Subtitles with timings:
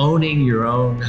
[0.00, 1.04] owning your own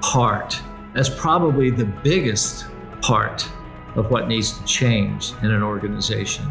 [0.00, 0.60] part.
[0.92, 2.66] That's probably the biggest
[3.00, 3.48] part
[3.94, 6.44] of what needs to change in an organization.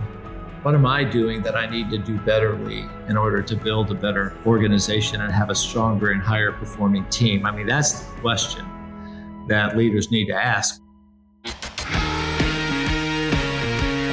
[0.61, 3.96] What am I doing that I need to do betterly in order to build a
[3.96, 7.46] better organization and have a stronger and higher performing team?
[7.46, 8.65] I mean, that's the question
[9.50, 10.81] that leaders need to ask.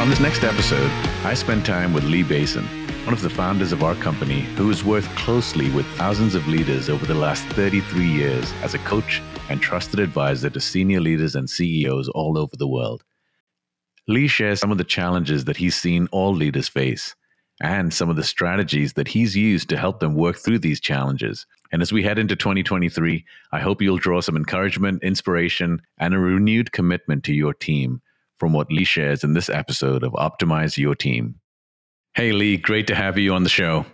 [0.00, 0.90] On this next episode,
[1.22, 2.66] I spend time with Lee Bason,
[3.10, 6.88] one of the founders of our company who has worked closely with thousands of leaders
[6.88, 11.50] over the last 33 years as a coach and trusted advisor to senior leaders and
[11.50, 13.02] CEOs all over the world.
[14.06, 17.16] Lee shares some of the challenges that he's seen all leaders face
[17.60, 21.46] and some of the strategies that he's used to help them work through these challenges.
[21.72, 26.18] And as we head into 2023, I hope you'll draw some encouragement, inspiration, and a
[26.20, 28.02] renewed commitment to your team
[28.38, 31.39] from what Lee shares in this episode of Optimize Your Team.
[32.14, 33.86] Hey, Lee, great to have you on the show.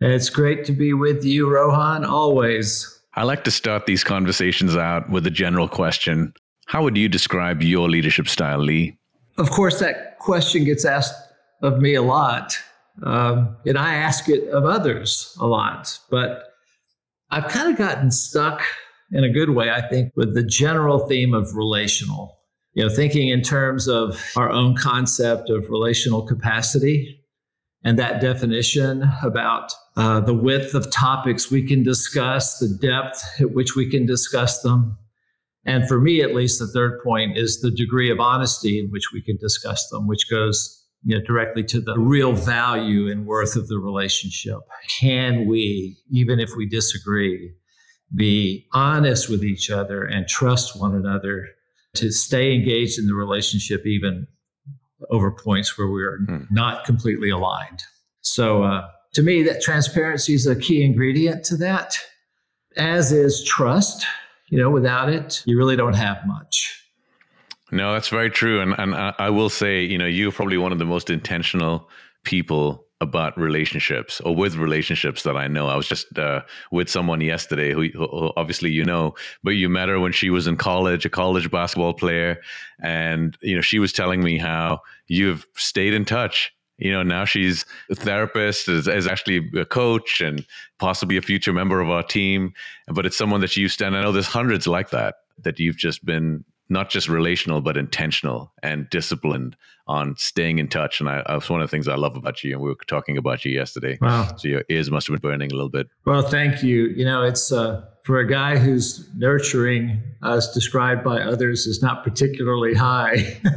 [0.00, 3.00] It's great to be with you, Rohan, always.
[3.14, 6.34] I like to start these conversations out with a general question
[6.66, 8.98] How would you describe your leadership style, Lee?
[9.38, 11.14] Of course, that question gets asked
[11.62, 12.58] of me a lot,
[13.04, 15.98] um, and I ask it of others a lot.
[16.10, 16.52] But
[17.30, 18.62] I've kind of gotten stuck
[19.12, 22.38] in a good way, I think, with the general theme of relational.
[22.74, 27.21] You know, thinking in terms of our own concept of relational capacity
[27.84, 33.52] and that definition about uh, the width of topics we can discuss, the depth at
[33.52, 34.96] which we can discuss them,
[35.64, 39.12] and for me, at least, the third point is the degree of honesty in which
[39.12, 43.56] we can discuss them, which goes you know, directly to the real value and worth
[43.56, 44.58] of the relationship.
[44.98, 47.52] Can we, even if we disagree,
[48.14, 51.48] be honest with each other and trust one another
[51.94, 54.26] to stay engaged in the relationship, even
[55.12, 56.44] over points where we're hmm.
[56.50, 57.84] not completely aligned?
[58.22, 61.96] So, uh, to me, that transparency is a key ingredient to that,
[62.76, 64.04] as is trust
[64.52, 66.86] you know, without it, you really don't have much.
[67.70, 68.60] No, that's very true.
[68.60, 71.88] And and I will say, you know, you're probably one of the most intentional
[72.22, 75.66] people about relationships or with relationships that I know.
[75.66, 79.88] I was just uh, with someone yesterday who, who, obviously you know, but you met
[79.88, 82.40] her when she was in college, a college basketball player,
[82.80, 86.52] and you know she was telling me how you've stayed in touch.
[86.78, 90.46] You know now she's a therapist is, is, actually a coach and
[90.78, 92.54] possibly a future member of our team.
[92.88, 96.04] But it's someone that you stand i know there's hundreds like that that you've just
[96.04, 99.56] been not just relational but intentional and disciplined
[99.86, 101.00] on staying in touch.
[101.00, 102.52] And I, that's one of the things i love about you.
[102.52, 103.98] And we were talking about you yesterday.
[104.00, 104.34] Wow.
[104.36, 105.88] So your ears must have been burning a little bit.
[106.06, 106.86] Well thank you.
[106.96, 112.02] You know it's uh, for a guy who's nurturing as described by others is not
[112.04, 113.40] particularly high.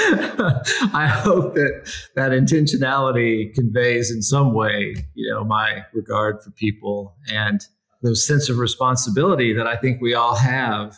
[0.00, 7.16] I hope that that intentionality conveys in some way, you know, my regard for people
[7.30, 7.66] and
[8.02, 10.96] the sense of responsibility that I think we all have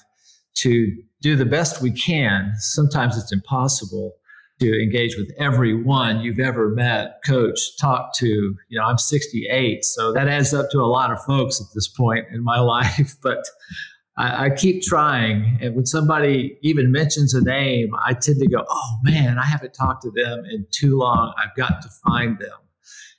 [0.63, 2.53] to do the best we can.
[2.59, 4.15] Sometimes it's impossible
[4.61, 8.27] to engage with everyone you've ever met, coached, talked to.
[8.27, 11.89] You know, I'm 68, so that adds up to a lot of folks at this
[11.89, 13.17] point in my life.
[13.23, 13.45] But
[14.19, 15.59] I, I, keep trying.
[15.63, 19.73] And when somebody even mentions a name, I tend to go, oh man, I haven't
[19.73, 21.33] talked to them in too long.
[21.39, 22.59] I've got to find them.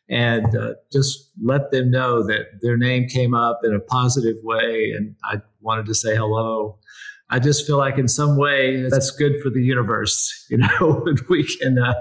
[0.10, 4.94] And uh, just let them know that their name came up in a positive way
[4.96, 6.80] and I wanted to say hello.
[7.32, 11.16] I just feel like in some way that's good for the universe, you know, when
[11.30, 11.94] we can uh,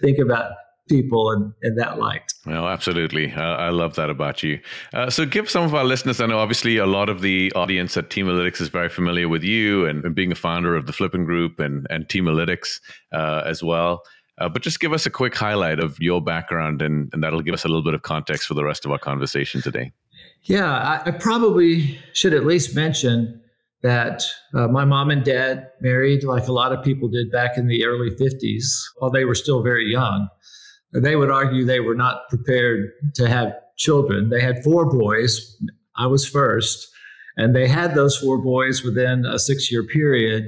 [0.00, 0.52] think about
[0.88, 2.22] people in, in that light.
[2.46, 3.32] Well, absolutely.
[3.32, 4.60] Uh, I love that about you.
[4.94, 7.96] Uh, so, give some of our listeners, I know obviously a lot of the audience
[7.96, 11.24] at Teamalytics is very familiar with you and, and being a founder of the Flippen
[11.24, 12.80] Group and, and Teamalytics
[13.12, 14.02] uh, as well.
[14.38, 17.54] Uh, but just give us a quick highlight of your background, and, and that'll give
[17.54, 19.90] us a little bit of context for the rest of our conversation today.
[20.42, 23.40] Yeah, I, I probably should at least mention
[23.82, 24.22] that
[24.54, 27.84] uh, my mom and dad married like a lot of people did back in the
[27.84, 28.64] early 50s
[28.98, 30.28] while they were still very young
[30.92, 34.30] they would argue they were not prepared to have children.
[34.30, 35.56] They had four boys.
[35.96, 36.88] I was first.
[37.36, 40.44] And they had those four boys within a six year period.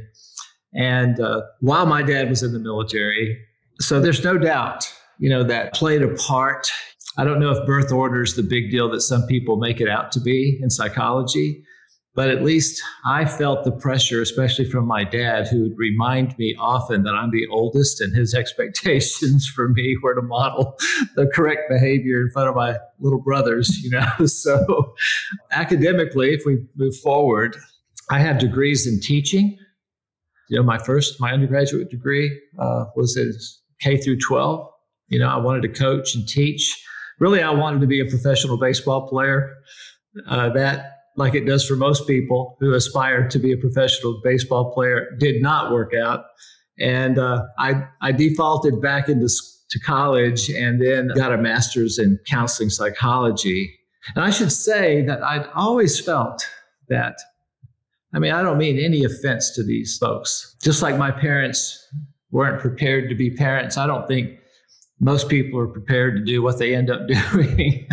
[0.75, 3.39] And uh, while my dad was in the military,
[3.81, 6.71] so there's no doubt, you know, that played a part.
[7.17, 9.89] I don't know if birth order is the big deal that some people make it
[9.89, 11.63] out to be in psychology,
[12.19, 16.57] but at least I felt the pressure, especially from my dad, who would remind me
[16.59, 20.77] often that I'm the oldest and his expectations for me were to model
[21.15, 24.05] the correct behavior in front of my little brothers, you know.
[24.27, 24.95] So
[25.53, 27.57] academically, if we move forward,
[28.11, 29.57] I have degrees in teaching.
[30.51, 33.33] You know, my first, my undergraduate degree uh, was in
[33.81, 34.69] K through 12.
[35.07, 36.85] You know, I wanted to coach and teach.
[37.21, 39.55] Really, I wanted to be a professional baseball player.
[40.27, 44.73] Uh, that like it does for most people who aspire to be a professional baseball
[44.73, 46.25] player, did not work out.
[46.79, 49.29] And uh, I, I defaulted back into
[49.71, 53.75] to college and then got a master's in counseling psychology.
[54.15, 56.47] And I should say that I'd always felt
[56.89, 57.19] that,
[58.15, 60.57] I mean, I don't mean any offense to these folks.
[60.63, 61.87] Just like my parents
[62.31, 64.39] weren't prepared to be parents, I don't think
[65.01, 67.87] most people are prepared to do what they end up doing.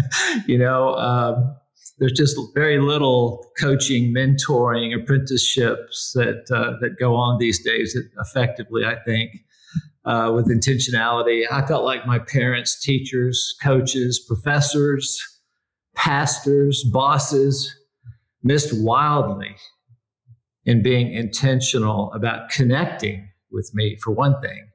[0.47, 1.57] you know, um,
[1.97, 8.85] there's just very little coaching, mentoring, apprenticeships that uh, that go on these days effectively.
[8.85, 9.31] I think
[10.05, 11.45] uh, with intentionality.
[11.51, 15.19] I felt like my parents, teachers, coaches, professors,
[15.95, 17.75] pastors, bosses
[18.43, 19.55] missed wildly
[20.65, 24.67] in being intentional about connecting with me for one thing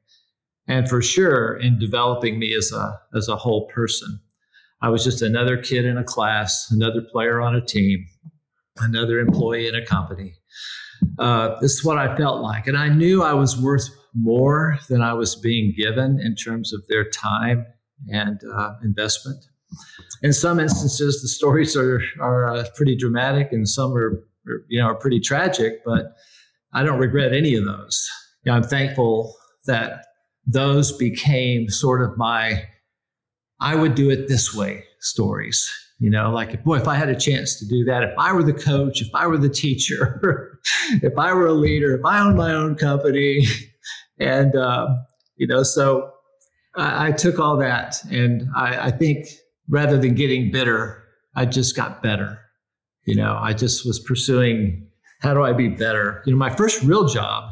[0.66, 4.20] and for sure in developing me as a as a whole person
[4.82, 8.06] i was just another kid in a class another player on a team
[8.80, 10.34] another employee in a company.
[11.18, 12.66] Uh, this is what i felt like.
[12.66, 16.86] And i knew i was worth more than i was being given in terms of
[16.88, 17.66] their time
[18.12, 19.44] and uh, investment.
[20.22, 24.22] In some instances the stories are are uh, pretty dramatic and some are
[24.68, 26.16] you know are pretty tragic but
[26.72, 28.08] i don't regret any of those.
[28.44, 29.34] You know, i'm thankful
[29.66, 30.06] that
[30.46, 32.64] those became sort of my
[33.60, 35.70] I would do it this way stories.
[35.98, 38.42] You know, like, boy, if I had a chance to do that, if I were
[38.42, 40.58] the coach, if I were the teacher,
[41.02, 43.46] if I were a leader, if I owned my own company.
[44.22, 44.96] And, uh,
[45.36, 46.12] you know, so
[46.76, 47.96] I, I, took all that.
[48.10, 49.26] And I, I think
[49.70, 51.02] rather than getting bitter,
[51.34, 52.38] I just got better.
[53.06, 54.86] You know, I just was pursuing
[55.20, 56.22] how do I be better?
[56.26, 57.49] You know, my first real job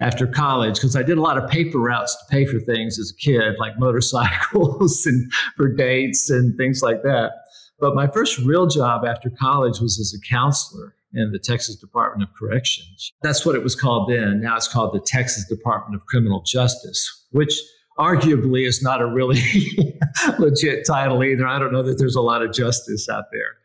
[0.00, 3.10] after college because I did a lot of paper routes to pay for things as
[3.10, 7.32] a kid, like motorcycles and for dates and things like that.
[7.80, 12.28] But my first real job after college was as a counselor in the Texas Department
[12.28, 13.12] of Corrections.
[13.22, 14.40] That's what it was called then.
[14.40, 17.58] Now it's called the Texas Department of Criminal Justice, which
[17.98, 19.40] arguably is not a really
[20.38, 21.46] legit title either.
[21.46, 23.56] I don't know that there's a lot of justice out there.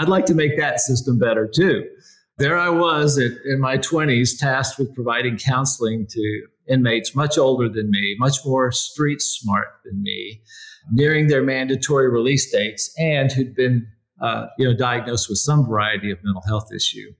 [0.00, 1.86] I'd like to make that system better too
[2.42, 7.68] there I was at, in my 20s, tasked with providing counseling to inmates much older
[7.68, 10.42] than me, much more street smart than me,
[10.90, 13.86] nearing their mandatory release dates, and who'd been
[14.20, 17.12] uh, you know, diagnosed with some variety of mental health issue.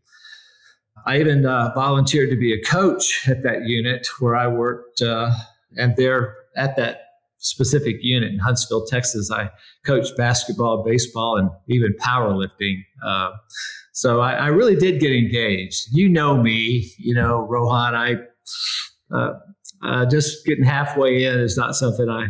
[1.06, 5.32] I even uh, volunteered to be a coach at that unit where I worked, uh,
[5.76, 7.11] and there at that
[7.42, 9.50] specific unit in Huntsville, Texas, I
[9.84, 12.76] coached basketball, baseball, and even powerlifting.
[13.04, 13.32] Uh,
[13.92, 15.88] so I, I, really did get engaged.
[15.92, 17.94] You know me, you know, Rohan.
[17.94, 18.14] I
[19.14, 19.32] uh,
[19.82, 22.28] uh, just getting halfway in is not something I,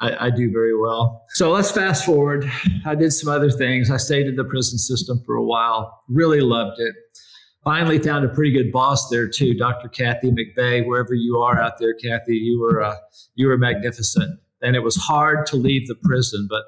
[0.00, 1.24] I, I do very well.
[1.30, 2.50] So let's fast forward.
[2.86, 3.90] I did some other things.
[3.90, 6.02] I stayed in the prison system for a while.
[6.08, 6.94] Really loved it.
[7.64, 9.88] Finally, found a pretty good boss there too, Dr.
[9.88, 10.86] Kathy McVeigh.
[10.86, 12.96] Wherever you are out there, Kathy, you were uh,
[13.36, 14.40] you were magnificent.
[14.62, 16.64] And it was hard to leave the prison, but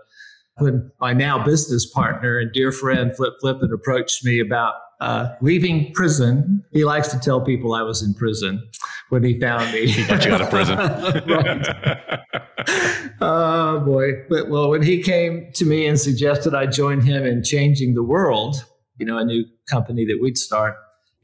[0.58, 5.92] when my now business partner and dear friend Flip Flippen approached me about uh, leaving
[5.92, 8.62] prison, he likes to tell people I was in prison
[9.08, 9.86] when he found me.
[9.86, 10.78] he got you out of prison.
[13.20, 14.12] oh boy!
[14.28, 18.04] But well, when he came to me and suggested I join him in changing the
[18.04, 18.64] world,
[18.96, 20.76] you know, a new company that we'd start,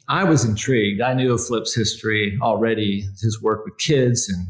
[0.08, 1.00] I was intrigued.
[1.00, 4.48] I knew of Flip's history already, his work with kids and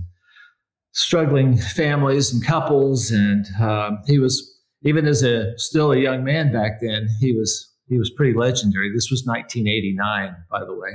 [0.92, 4.46] struggling families and couples, and uh, he was
[4.82, 8.90] even as a still a young man back then, he was he was pretty legendary.
[8.94, 10.90] This was 1989, by the way.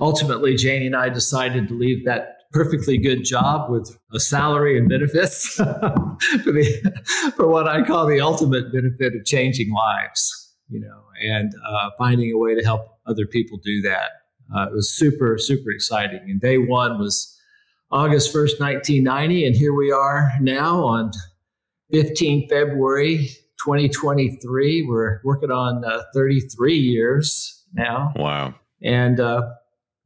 [0.00, 4.88] Ultimately, Janie and I decided to leave that perfectly good job with a salary and
[4.88, 11.02] benefits for, the, for what I call the ultimate benefit of changing lives, you know,
[11.22, 14.10] and uh, finding a way to help other people do that.
[14.54, 16.20] Uh, it was super, super exciting.
[16.28, 17.38] And day one was
[17.92, 19.46] August 1st, 1990.
[19.46, 21.12] And here we are now on
[21.92, 23.28] 15 February
[23.64, 24.86] 2023.
[24.88, 28.12] We're working on uh, 33 years now.
[28.16, 28.54] Wow.
[28.82, 29.42] And uh,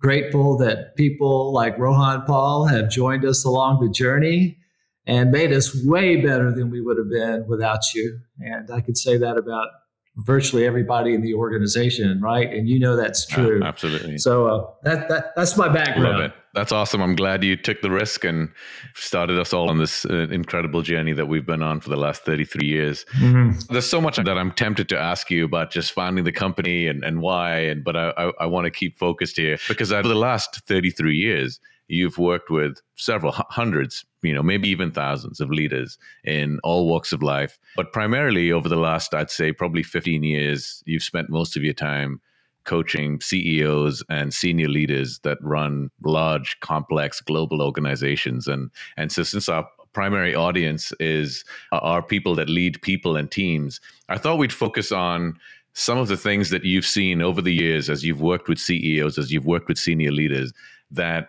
[0.00, 4.59] grateful that people like Rohan Paul have joined us along the journey
[5.07, 8.19] and made us way better than we would have been without you.
[8.40, 9.69] And I could say that about
[10.16, 12.50] virtually everybody in the organization, right?
[12.50, 13.62] And you know that's true.
[13.62, 14.19] Uh, absolutely.
[14.19, 16.33] So uh, that, that that's my background.
[16.57, 17.03] That's awesome.
[17.03, 18.49] I'm glad you took the risk and
[18.95, 22.25] started us all on this uh, incredible journey that we've been on for the last
[22.25, 23.05] 33 years.
[23.19, 23.71] Mm-hmm.
[23.71, 27.05] There's so much that I'm tempted to ask you about just founding the company and,
[27.05, 30.15] and why, and but I, I, I want to keep focused here because over the
[30.15, 35.99] last 33 years, you've worked with several hundreds, you know, maybe even thousands of leaders
[36.25, 37.59] in all walks of life.
[37.77, 41.75] But primarily over the last, I'd say, probably 15 years, you've spent most of your
[41.75, 42.23] time
[42.67, 48.47] coaching CEOs and senior leaders that run large, complex global organizations.
[48.47, 53.31] And and so since our primary audience is uh, are people that lead people and
[53.31, 55.39] teams, I thought we'd focus on
[55.73, 59.19] some of the things that you've seen over the years as you've worked with CEOs,
[59.19, 60.53] as you've worked with senior leaders
[60.91, 61.29] that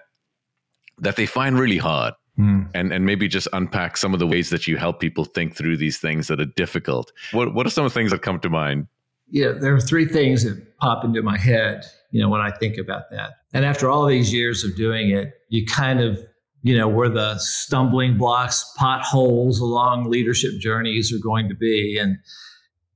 [1.00, 2.14] that they find really hard.
[2.40, 2.70] Mm.
[2.76, 5.78] And and maybe just unpack some of the ways that you help people think through
[5.78, 7.12] these things that are difficult.
[7.32, 8.88] What what are some of the things that come to mind?
[9.30, 12.78] Yeah, there are three things that pop into my head, you know, when I think
[12.78, 13.32] about that.
[13.54, 16.20] And after all these years of doing it, you kind of,
[16.64, 21.98] you know, where the stumbling blocks, potholes along leadership journeys are going to be.
[21.98, 22.18] And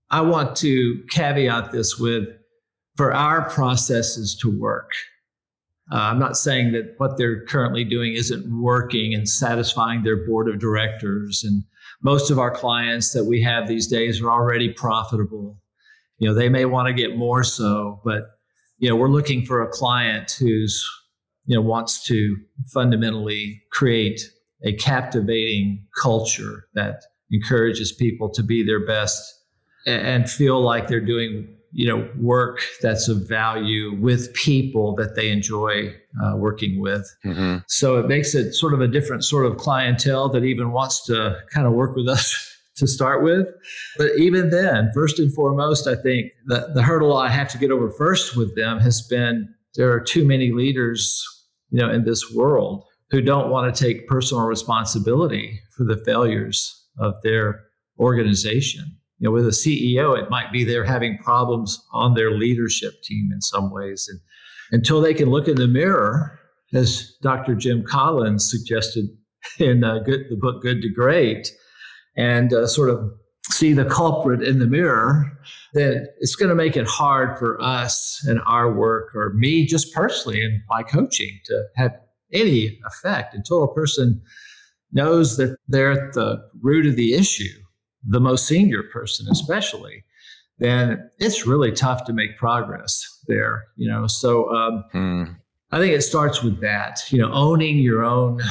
[0.09, 2.27] I want to caveat this with
[2.95, 4.91] for our processes to work.
[5.91, 10.47] Uh, I'm not saying that what they're currently doing isn't working and satisfying their board
[10.47, 11.43] of directors.
[11.45, 11.63] And
[12.01, 15.57] most of our clients that we have these days are already profitable
[16.21, 18.37] you know they may want to get more so but
[18.77, 20.87] you know we're looking for a client who's
[21.45, 22.37] you know wants to
[22.67, 24.21] fundamentally create
[24.63, 27.01] a captivating culture that
[27.31, 29.19] encourages people to be their best
[29.87, 35.29] and feel like they're doing you know work that's of value with people that they
[35.29, 35.91] enjoy
[36.23, 37.57] uh, working with mm-hmm.
[37.67, 41.37] so it makes it sort of a different sort of clientele that even wants to
[41.51, 42.47] kind of work with us
[42.81, 43.47] to start with.
[43.97, 47.71] But even then, first and foremost, I think the, the hurdle I have to get
[47.71, 51.23] over first with them has been there are too many leaders,
[51.69, 56.87] you know, in this world who don't want to take personal responsibility for the failures
[56.99, 57.61] of their
[57.99, 58.97] organization.
[59.19, 63.29] You know, with a CEO, it might be they're having problems on their leadership team
[63.31, 64.09] in some ways.
[64.09, 64.19] And
[64.71, 66.39] until they can look in the mirror,
[66.73, 67.53] as Dr.
[67.53, 69.05] Jim Collins suggested
[69.59, 71.51] in uh, good, the book Good to Great,
[72.15, 73.11] and uh, sort of
[73.49, 75.37] see the culprit in the mirror,
[75.73, 79.93] then it's going to make it hard for us and our work, or me just
[79.93, 81.91] personally and my coaching, to have
[82.33, 84.21] any effect until a person
[84.91, 87.59] knows that they're at the root of the issue,
[88.03, 90.03] the most senior person especially.
[90.59, 94.05] Then it's really tough to make progress there, you know.
[94.07, 95.23] So um, hmm.
[95.71, 98.41] I think it starts with that, you know, owning your own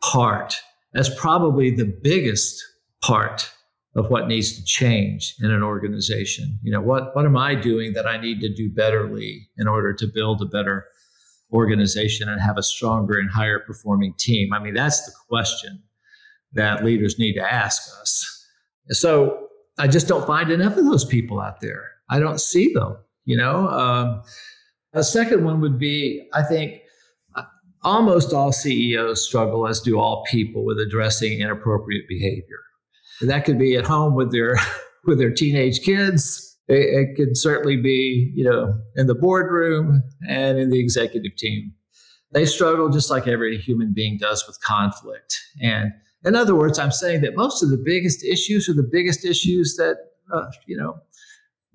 [0.00, 0.56] part.
[0.94, 2.64] That's probably the biggest
[3.02, 3.50] part
[3.96, 6.58] of what needs to change in an organization.
[6.62, 9.92] You know, what what am I doing that I need to do betterly in order
[9.92, 10.86] to build a better
[11.52, 14.52] organization and have a stronger and higher performing team?
[14.52, 15.82] I mean, that's the question
[16.52, 18.46] that leaders need to ask us.
[18.90, 21.90] So I just don't find enough of those people out there.
[22.08, 22.96] I don't see them.
[23.24, 24.22] You know, um,
[24.92, 26.80] a second one would be I think
[27.82, 32.60] almost all CEOs struggle, as do all people, with addressing inappropriate behavior.
[33.20, 34.56] And that could be at home with their
[35.06, 36.46] with their teenage kids.
[36.68, 41.72] It, it could certainly be, you know, in the boardroom and in the executive team.
[42.32, 45.40] They struggle just like every human being does with conflict.
[45.60, 45.90] And
[46.24, 49.76] in other words, I'm saying that most of the biggest issues are the biggest issues
[49.76, 49.96] that
[50.32, 50.96] uh, you know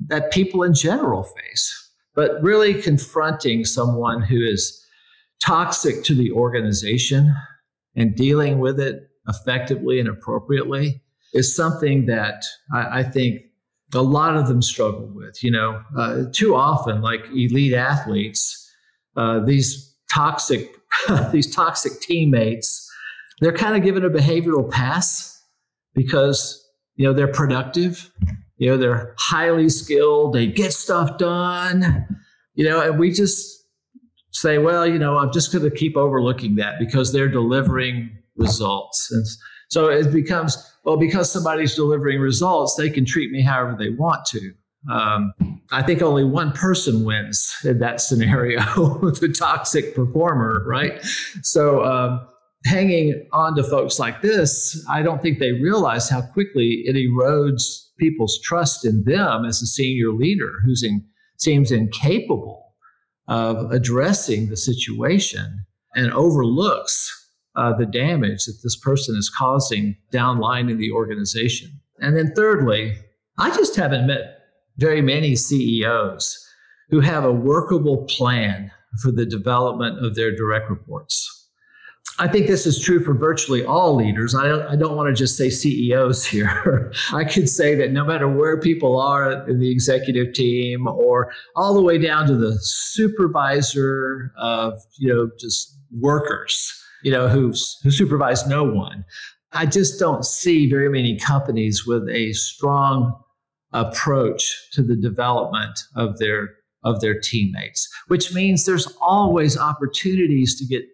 [0.07, 1.81] that people in general face.
[2.13, 4.81] But really confronting someone who is
[5.41, 7.35] toxic to the organization
[7.95, 11.01] and dealing with it effectively and appropriately
[11.35, 13.41] is something that I, I think
[13.93, 15.43] a lot of them struggle with.
[15.43, 18.71] You know, uh, too often, like elite athletes,
[19.15, 20.69] uh, these toxic
[21.31, 22.89] these toxic teammates,
[23.41, 25.41] they're kind of given a behavioral pass
[25.93, 26.65] because
[26.95, 28.11] you know they're productive.
[28.57, 30.33] You know, they're highly skilled.
[30.33, 32.07] They get stuff done.
[32.53, 33.65] You know, and we just
[34.35, 39.09] say, well, you know, I'm just going to keep overlooking that because they're delivering results.
[39.11, 39.25] And
[39.69, 44.25] so it becomes, well, because somebody's delivering results, they can treat me however they want
[44.27, 44.53] to.
[44.91, 45.33] Um,
[45.71, 48.61] I think only one person wins in that scenario,
[49.19, 51.03] the toxic performer, right?
[51.41, 52.27] So, um,
[52.65, 57.89] hanging on to folks like this, I don't think they realize how quickly it erodes
[57.97, 60.73] people's trust in them as a senior leader who
[61.37, 62.73] seems incapable
[63.27, 65.65] of addressing the situation
[65.95, 67.24] and overlooks
[67.55, 71.79] uh, the damage that this person is causing downline in the organization.
[71.99, 72.95] And then, thirdly,
[73.37, 74.39] I just haven't met
[74.77, 76.37] very many CEOs
[76.89, 78.71] who have a workable plan
[79.01, 81.31] for the development of their direct reports.
[82.17, 84.35] I think this is true for virtually all leaders.
[84.35, 86.93] I don't, I don't want to just say CEOs here.
[87.11, 91.73] I could say that no matter where people are in the executive team or all
[91.73, 97.91] the way down to the supervisor of, you know, just workers, you know, who, who
[97.91, 99.05] supervise no one.
[99.53, 103.13] I just don't see very many companies with a strong
[103.71, 110.65] approach to the development of their of their teammates, which means there's always opportunities to
[110.65, 110.85] get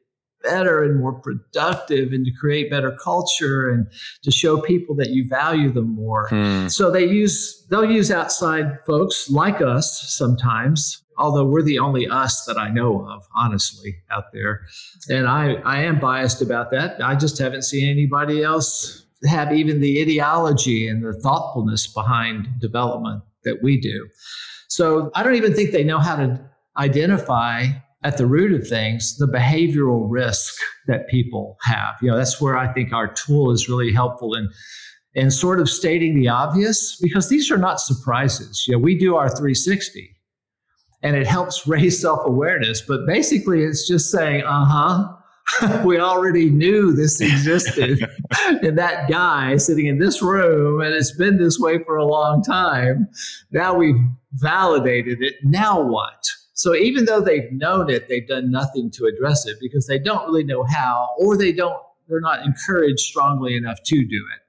[0.41, 3.88] better and more productive and to create better culture and
[4.24, 6.27] to show people that you value them more.
[6.29, 6.67] Hmm.
[6.67, 12.46] So they use they'll use outside folks like us sometimes, although we're the only us
[12.46, 14.62] that I know of, honestly, out there.
[15.10, 17.01] And I, I am biased about that.
[17.04, 23.24] I just haven't seen anybody else have even the ideology and the thoughtfulness behind development
[23.44, 24.08] that we do.
[24.68, 26.42] So I don't even think they know how to
[26.78, 27.68] identify
[28.04, 30.56] at the root of things the behavioral risk
[30.88, 31.96] that people have.
[32.01, 34.50] You know, that's where I think our tool is really helpful in
[35.13, 38.66] in sort of stating the obvious because these are not surprises.
[38.66, 40.16] You know, we do our 360
[41.03, 45.15] and it helps raise self-awareness, but basically it's just saying, "Uh-huh,
[45.86, 48.00] we already knew this existed
[48.63, 52.43] in that guy sitting in this room, and it's been this way for a long
[52.43, 53.08] time.
[53.51, 54.00] Now we've
[54.34, 55.36] validated it.
[55.43, 56.25] Now what?
[56.53, 60.25] So even though they've known it, they've done nothing to address it because they don't
[60.25, 64.40] really know how, or they don't, they're not encouraged strongly enough to do it.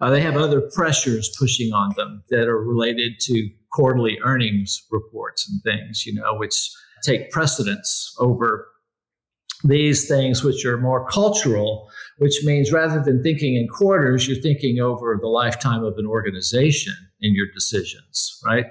[0.00, 5.48] Uh, they have other pressures pushing on them that are related to quarterly earnings reports
[5.48, 6.70] and things, you know, which
[7.02, 8.66] take precedence over
[9.64, 11.88] these things which are more cultural,
[12.18, 16.94] which means rather than thinking in quarters, you're thinking over the lifetime of an organization
[17.20, 18.66] in your decisions, right?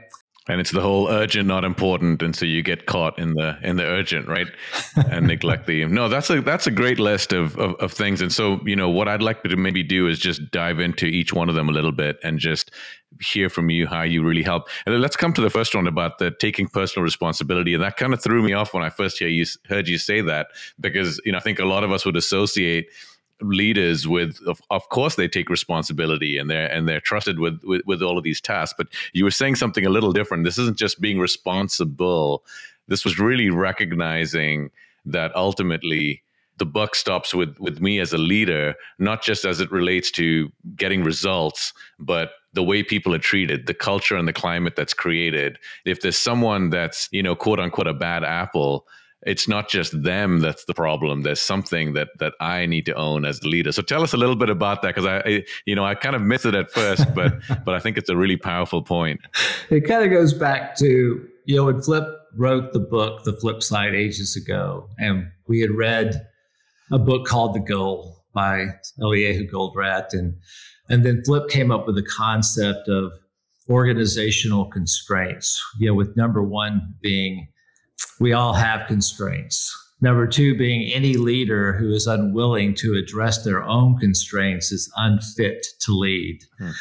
[0.48, 2.22] And it's the whole urgent not important.
[2.22, 4.48] And so you get caught in the in the urgent right?
[5.12, 8.22] And neglect the no that's a that's a great list of, of, of things.
[8.22, 11.34] And so you know what i'd like to maybe do is just dive into each
[11.34, 12.72] one of them a little bit and just
[13.22, 14.68] hear from you how you really help.
[14.86, 17.74] And let's come to the first one about the taking personal responsibility.
[17.74, 20.22] And that kind of threw me off when i first hear you heard you say
[20.22, 20.48] that
[20.80, 22.88] because you know i think a lot of us would associate
[23.42, 27.82] leaders with of, of course they take responsibility and they're and they're trusted with, with
[27.86, 28.76] with all of these tasks.
[28.78, 30.46] But you were saying something a little different.
[30.46, 32.44] This isn't just being responsible.
[32.88, 34.72] This was really recognizing
[35.06, 36.22] that ultimately
[36.58, 40.52] the buck stops with with me as a leader not just as it relates to
[40.76, 45.60] getting results but the way people are treated the culture and the climate that's created.
[45.84, 48.88] If there's someone that's you know quote unquote a bad apple
[49.26, 51.24] it's not just them that's the problem.
[51.24, 53.72] There's something that that I need to own as the leader.
[53.72, 56.16] So tell us a little bit about that because I, I, you know, I kind
[56.16, 57.34] of missed it at first, but
[57.66, 59.20] but I think it's a really powerful point.
[59.70, 62.06] It kind of goes back to you know when Flip
[62.38, 66.28] wrote the book, The Flip Side, ages ago, and we had read
[66.92, 68.68] a book called The Goal by
[69.00, 70.36] Eliyahu Goldratt, and
[70.88, 73.12] and then Flip came up with the concept of
[73.70, 75.60] organizational constraints.
[75.80, 77.48] You know, with number one being
[78.20, 79.74] we all have constraints.
[80.02, 85.66] Number two, being any leader who is unwilling to address their own constraints is unfit
[85.82, 86.40] to lead.
[86.60, 86.72] Hmm.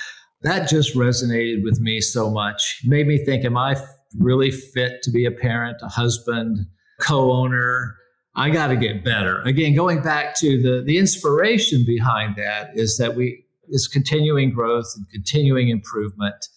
[0.43, 2.81] That just resonated with me so much.
[2.85, 3.77] It made me think, am I
[4.19, 6.67] really fit to be a parent, a husband,
[7.01, 7.95] co owner?
[8.37, 9.41] I got to get better.
[9.43, 14.93] Again, going back to the, the inspiration behind that is that we is continuing growth
[14.97, 16.49] and continuing improvement.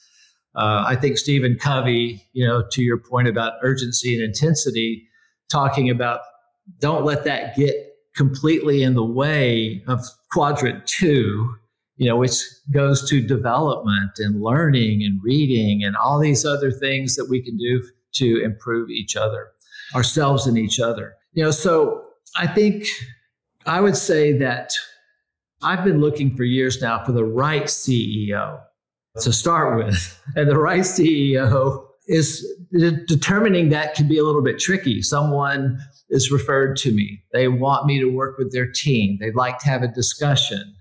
[0.58, 5.08] Uh, I think Stephen Covey, you know, to your point about urgency and intensity,
[5.52, 6.22] talking about
[6.80, 7.76] don't let that get
[8.16, 11.56] completely in the way of quadrant two,
[11.98, 12.42] you know, which
[12.72, 17.56] goes to development and learning and reading and all these other things that we can
[17.56, 17.82] do
[18.14, 19.50] to improve each other,
[19.94, 21.14] ourselves and each other.
[21.34, 22.04] You know, so
[22.36, 22.88] I think
[23.68, 24.74] I would say that
[25.62, 28.60] I've been looking for years now for the right CEO
[29.22, 30.14] to start with.
[30.36, 32.46] And the right CEO is
[33.08, 35.02] determining that can be a little bit tricky.
[35.02, 37.24] Someone is referred to me.
[37.34, 39.18] They want me to work with their team.
[39.20, 40.76] They'd like to have a discussion.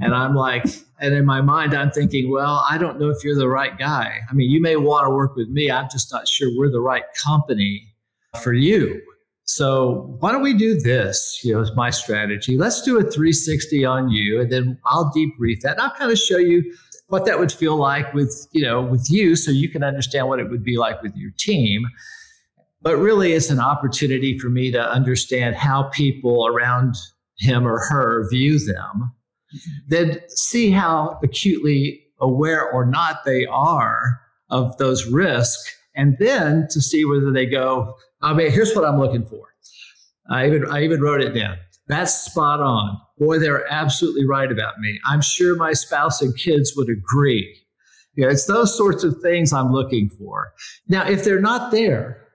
[0.00, 0.64] And I'm like,
[1.00, 4.20] and in my mind, I'm thinking, well, I don't know if you're the right guy.
[4.28, 5.70] I mean, you may want to work with me.
[5.70, 7.86] I'm just not sure we're the right company
[8.42, 9.00] for you.
[9.44, 11.40] So why don't we do this?
[11.42, 12.56] You know, it's my strategy.
[12.56, 15.72] Let's do a 360 on you, and then I'll debrief that.
[15.72, 16.72] And I'll kind of show you
[17.10, 20.40] what that would feel like with you know with you so you can understand what
[20.40, 21.84] it would be like with your team.
[22.82, 26.96] But really it's an opportunity for me to understand how people around
[27.36, 29.12] him or her view them
[29.88, 34.20] then see how acutely aware or not they are
[34.50, 38.84] of those risks and then to see whether they go oh, i mean here's what
[38.84, 39.48] i'm looking for.
[40.28, 41.56] I even i even wrote it down.
[41.88, 43.00] That's spot on.
[43.20, 44.98] Boy, they're absolutely right about me.
[45.04, 47.56] I'm sure my spouse and kids would agree.
[48.14, 50.52] You know, it's those sorts of things I'm looking for.
[50.88, 52.26] Now, if they're not there,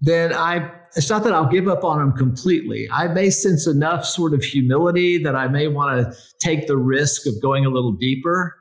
[0.00, 2.88] then I it's not that I'll give up on them completely.
[2.90, 7.26] I may sense enough sort of humility that I may want to take the risk
[7.26, 8.56] of going a little deeper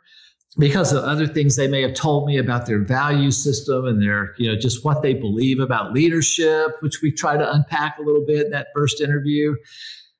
[0.57, 4.35] because of other things they may have told me about their value system and their,
[4.37, 8.25] you know, just what they believe about leadership, which we try to unpack a little
[8.25, 9.55] bit in that first interview.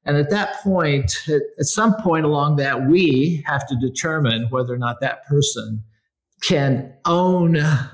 [0.10, 4.78] And at that point, at, some point along that, we have to determine whether or
[4.80, 5.84] not that person
[6.42, 7.54] can own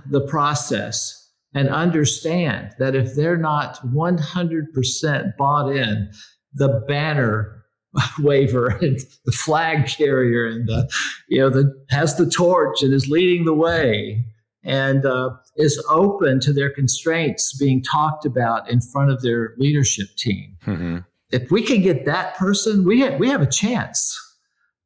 [0.09, 6.09] the process and understand that if they're not 100% bought in,
[6.53, 7.65] the banner
[8.19, 10.89] waver and the flag carrier and the
[11.27, 14.25] you know the has the torch and is leading the way
[14.63, 20.07] and uh, is open to their constraints being talked about in front of their leadership
[20.17, 20.57] team.
[20.65, 20.97] Mm-hmm.
[21.31, 24.19] If we can get that person, we have, we have a chance.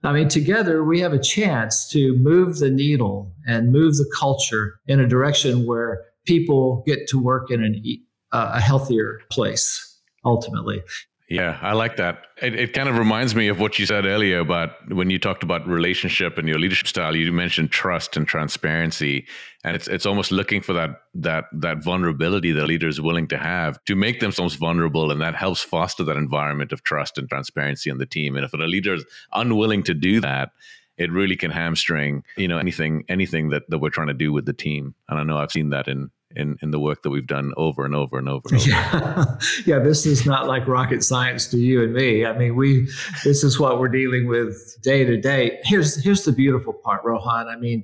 [0.04, 4.80] I mean, together we have a chance to move the needle and move the culture
[4.88, 7.84] in a direction where people get to work in an,
[8.32, 10.82] uh, a healthier place ultimately.
[11.30, 12.26] Yeah, I like that.
[12.42, 15.44] It, it kind of reminds me of what you said earlier about when you talked
[15.44, 17.16] about relationship and your leadership style.
[17.16, 19.28] You mentioned trust and transparency,
[19.64, 23.38] and it's it's almost looking for that that that vulnerability that leaders are willing to
[23.38, 27.92] have to make themselves vulnerable, and that helps foster that environment of trust and transparency
[27.92, 28.36] in the team.
[28.36, 30.50] And if a leader is unwilling to do that,
[30.98, 34.48] it really can hamstring you know anything anything that, that we're trying to do with
[34.48, 34.96] the team.
[35.08, 37.86] And I know I've seen that in in, in the work that we've done over
[37.86, 38.50] and over and over.
[38.50, 38.70] And over.
[38.70, 39.26] Yeah.
[39.66, 42.26] yeah, this is not like rocket science to you and me.
[42.26, 42.88] I mean, we
[43.24, 45.60] this is what we're dealing with day to day.
[45.64, 47.48] Here's here's the beautiful part, Rohan.
[47.48, 47.84] I mean,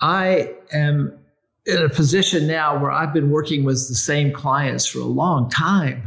[0.00, 1.18] I am
[1.66, 5.50] in a position now where I've been working with the same clients for a long
[5.50, 6.04] time.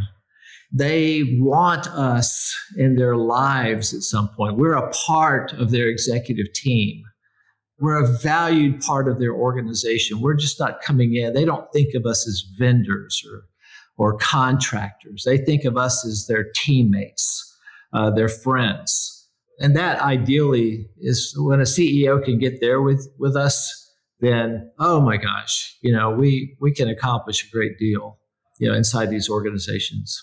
[0.72, 4.58] They want us in their lives at some point.
[4.58, 7.04] We're a part of their executive team
[7.80, 10.22] we're a valued part of their organization.
[10.22, 11.34] We're just not coming in.
[11.34, 13.46] They don't think of us as vendors or,
[13.98, 15.24] or contractors.
[15.26, 17.58] They think of us as their teammates,
[17.94, 19.16] uh, their friends.
[19.60, 23.76] And that ideally is when a CEO can get there with, with us,
[24.20, 28.20] then, oh my gosh, you know, we, we can accomplish a great deal,
[28.60, 30.22] you know, inside these organizations.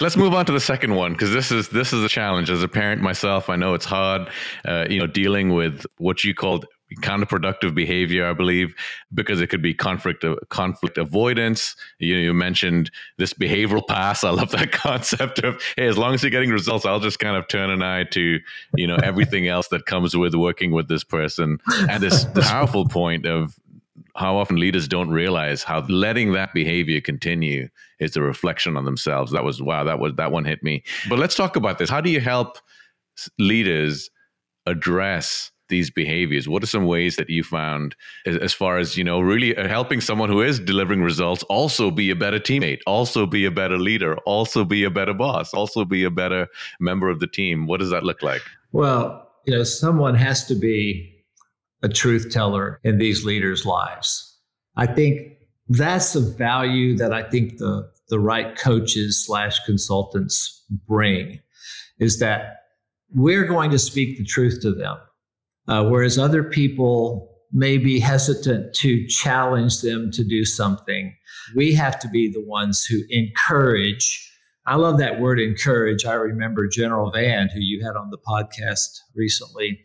[0.00, 2.50] Let's move on to the second one because this is this is a challenge.
[2.50, 4.28] As a parent myself, I know it's hard,
[4.64, 8.74] uh, you know, dealing with what you called counterproductive behavior, I believe,
[9.12, 11.76] because it could be conflict conflict avoidance.
[11.98, 14.24] You, you mentioned this behavioral pass.
[14.24, 17.36] I love that concept of hey, as long as you're getting results, I'll just kind
[17.36, 18.40] of turn an eye to
[18.76, 21.58] you know everything else that comes with working with this person.
[21.88, 23.58] And this, this powerful point of
[24.14, 29.32] how often leaders don't realize how letting that behavior continue is a reflection on themselves.
[29.32, 30.82] That was wow, that was that one hit me.
[31.08, 31.88] But let's talk about this.
[31.88, 32.58] How do you help
[33.38, 34.10] leaders
[34.66, 36.48] address these behaviors?
[36.48, 40.00] What are some ways that you found as far as you know really uh, helping
[40.00, 44.16] someone who is delivering results also be a better teammate also be a better leader
[44.34, 46.46] also be a better boss also be a better
[46.78, 47.66] member of the team?
[47.66, 48.42] What does that look like?
[48.70, 51.08] Well you know someone has to be
[51.82, 54.38] a truth teller in these leaders lives.
[54.76, 55.32] I think
[55.68, 61.40] that's a value that i think the the right coaches slash consultants bring
[61.98, 62.64] is that
[63.14, 64.96] we're going to speak the truth to them
[65.68, 71.14] uh, whereas other people may be hesitant to challenge them to do something.
[71.54, 74.28] We have to be the ones who encourage.
[74.66, 76.06] I love that word encourage.
[76.06, 79.80] I remember General Van, who you had on the podcast recently.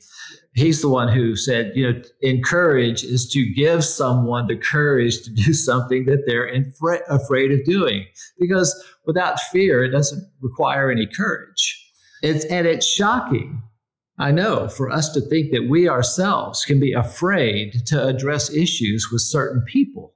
[0.54, 5.32] He's the one who said, you know, encourage is to give someone the courage to
[5.32, 6.50] do something that they're
[7.10, 8.06] afraid of doing.
[8.40, 8.74] Because
[9.06, 11.84] without fear, it doesn't require any courage.
[12.24, 13.62] It's, and it's shocking
[14.20, 19.10] I know for us to think that we ourselves can be afraid to address issues
[19.12, 20.14] with certain people.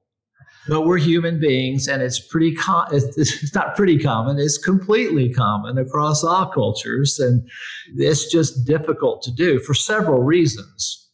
[0.68, 5.78] But we're human beings, and it's pretty com- it's not pretty common, it's completely common
[5.78, 7.20] across all cultures.
[7.20, 7.48] And
[7.96, 11.10] it's just difficult to do for several reasons.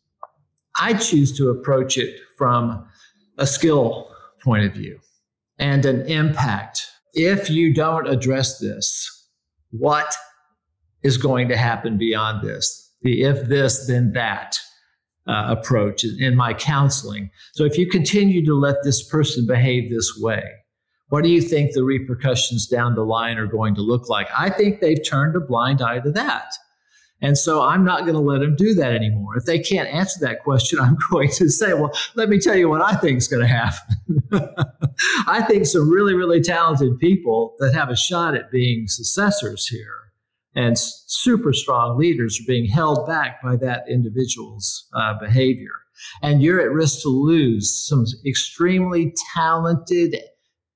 [0.79, 2.87] I choose to approach it from
[3.37, 4.11] a skill
[4.43, 4.99] point of view
[5.57, 6.85] and an impact.
[7.13, 9.27] If you don't address this,
[9.71, 10.13] what
[11.03, 12.91] is going to happen beyond this.
[13.01, 14.57] The if this, then that
[15.27, 17.29] uh, approach in my counseling.
[17.53, 20.43] So if you continue to let this person behave this way,
[21.09, 24.27] what do you think the repercussions down the line are going to look like?
[24.37, 26.51] I think they've turned a blind eye to that.
[27.19, 29.37] And so I'm not going to let them do that anymore.
[29.37, 32.69] If they can't answer that question, I'm going to say, well, let me tell you
[32.69, 33.95] what I think is going to happen.
[35.27, 40.06] I think some really, really talented people that have a shot at being successors here
[40.57, 45.69] and super strong leaders are being held back by that individual's uh, behavior.
[46.23, 50.17] And you're at risk to lose some extremely talented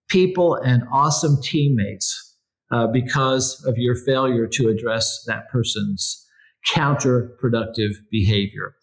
[0.08, 2.38] people and awesome teammates
[2.72, 6.28] uh, because of your failure to address that person's
[6.70, 8.76] counterproductive behavior.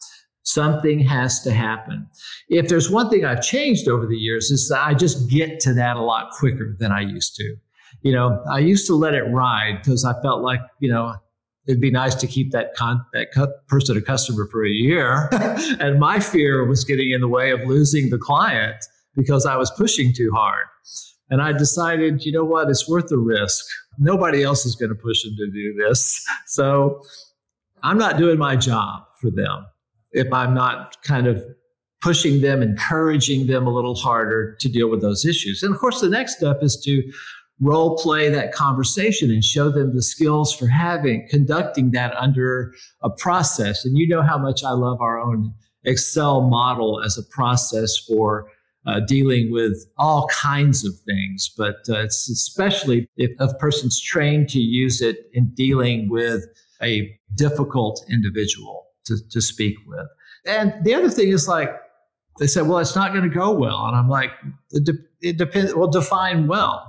[0.42, 2.08] Something has to happen.
[2.48, 5.74] If there's one thing I've changed over the years, is that I just get to
[5.74, 7.56] that a lot quicker than I used to.
[8.02, 11.14] You know, I used to let it ride because I felt like, you know,
[11.66, 13.28] it'd be nice to keep that con- that
[13.68, 15.28] person a customer for a year.
[15.80, 18.76] and my fear was getting in the way of losing the client
[19.14, 20.66] because I was pushing too hard.
[21.30, 23.64] And I decided, you know what, it's worth the risk.
[23.98, 26.24] Nobody else is going to push them to do this.
[26.46, 27.02] So
[27.82, 29.66] I'm not doing my job for them
[30.12, 31.44] if I'm not kind of
[32.00, 35.62] pushing them, encouraging them a little harder to deal with those issues.
[35.62, 37.02] And of course, the next step is to
[37.61, 43.11] role play that conversation and show them the skills for having conducting that under a
[43.11, 43.85] process.
[43.85, 48.51] And you know how much I love our own Excel model as a process for
[48.87, 54.49] uh, dealing with all kinds of things, but uh, it's especially if a person's trained
[54.51, 56.44] to use it in dealing with
[56.81, 60.07] a difficult individual to, to speak with.
[60.47, 61.71] And the other thing is like,
[62.38, 63.87] they said, well, it's not going to go well.
[63.87, 64.31] And I'm like,
[64.70, 65.74] it, de- it depends.
[65.74, 66.85] Well, define well.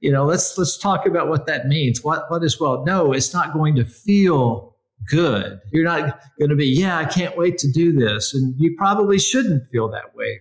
[0.00, 2.02] You know, let's let's talk about what that means.
[2.02, 2.84] What what is well?
[2.84, 4.76] No, it's not going to feel
[5.08, 5.60] good.
[5.72, 8.34] You're not going to be, yeah, I can't wait to do this.
[8.34, 10.40] And you probably shouldn't feel that way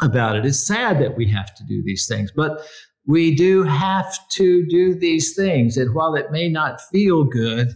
[0.00, 0.46] about it.
[0.46, 2.64] It's sad that we have to do these things, but
[3.06, 5.76] we do have to do these things.
[5.76, 7.68] And while it may not feel good,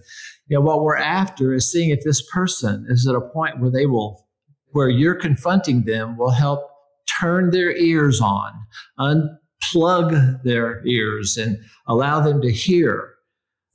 [0.49, 3.71] you know, what we're after is seeing if this person is at a point where
[3.71, 4.27] they will,
[4.73, 6.71] where you're confronting them will help
[7.21, 8.53] turn their ears on,
[8.99, 13.15] unplug their ears, and allow them to hear,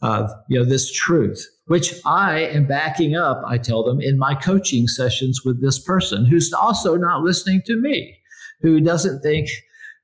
[0.02, 3.42] uh, you know, this truth, which I am backing up.
[3.46, 7.76] I tell them in my coaching sessions with this person who's also not listening to
[7.76, 8.18] me,
[8.62, 9.50] who doesn't think,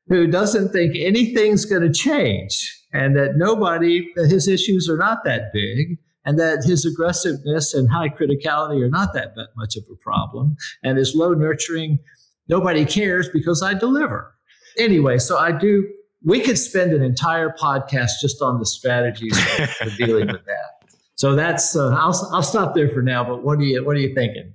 [0.08, 5.24] who doesn't think anything's going to change, and that nobody, that his issues are not
[5.24, 9.96] that big and that his aggressiveness and high criticality are not that much of a
[9.96, 12.00] problem, and his low nurturing,
[12.48, 14.36] nobody cares because I deliver.
[14.78, 15.88] Anyway, so I do.
[16.24, 19.38] We could spend an entire podcast just on the strategies
[19.78, 20.82] for dealing with that.
[21.16, 23.24] So that's uh, I'll I'll stop there for now.
[23.24, 24.54] But what are you what are you thinking?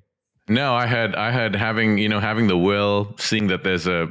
[0.49, 4.09] No, I had I had having you know having the will, seeing that there's a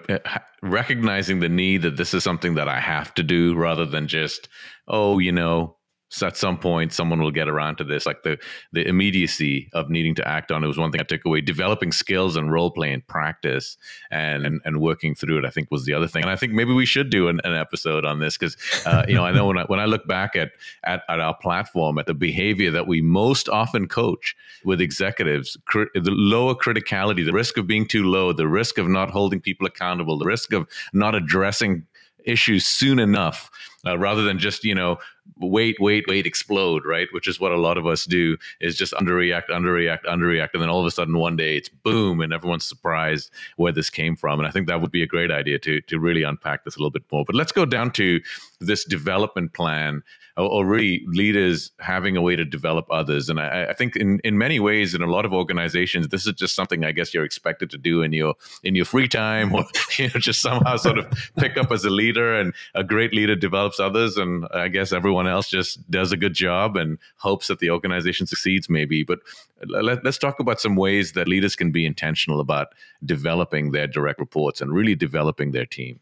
[0.61, 4.49] recognizing the need that this is something that I have to do rather than just
[4.87, 5.77] oh you know
[6.09, 8.37] so at some point someone will get around to this like the
[8.71, 11.41] the immediacy of needing to act on it was one thing i took away.
[11.41, 13.77] Developing skills and role playing practice
[14.11, 16.23] and, and, and working through it i think was the other thing.
[16.23, 19.15] And i think maybe we should do an, an episode on this because uh, you
[19.15, 20.51] know i know when I, when I look back at,
[20.83, 26.11] at at our platform at the behavior that we most often coach with executives the
[26.11, 30.17] lower criticality the risk of being too low the risk of not holding people accountable
[30.17, 31.85] the risk of not addressing
[32.25, 33.49] issues soon enough
[33.85, 34.97] uh, rather than just you know
[35.39, 37.07] wait wait wait explode right?
[37.11, 40.69] Which is what a lot of us do is just underreact underreact underreact and then
[40.69, 44.39] all of a sudden one day it's boom and everyone's surprised where this came from
[44.39, 46.79] and i think that would be a great idea to to really unpack this a
[46.79, 47.23] little bit more.
[47.25, 48.19] But let's go down to
[48.59, 50.03] this development plan
[50.37, 53.29] or, or really leaders having a way to develop others.
[53.29, 56.33] And I, I, think in, in many ways, in a lot of organizations, this is
[56.33, 59.65] just something I guess you're expected to do in your in your free time, or
[59.97, 62.35] you know, just somehow sort of pick up as a leader.
[62.35, 66.33] And a great leader develops others, and I guess everyone else just does a good
[66.33, 69.03] job and hopes that the organization succeeds, maybe.
[69.03, 69.19] But
[69.67, 72.67] let, us talk about some ways that leaders can be intentional about
[73.05, 75.99] developing their direct reports and really developing their team.